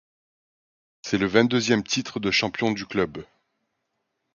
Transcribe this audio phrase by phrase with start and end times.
[1.03, 3.23] C’est le vingt-deuxième titre de champion du club.